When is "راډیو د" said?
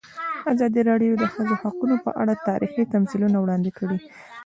0.89-1.19